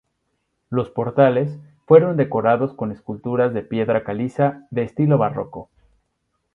Los 0.71 0.89
portales 0.89 1.59
fueron 1.85 2.17
decorados 2.17 2.73
con 2.73 2.91
esculturas 2.91 3.53
de 3.53 3.61
piedra 3.61 4.03
caliza 4.03 4.65
de 4.71 4.81
estilo 4.81 5.19
barroco. 5.19 5.69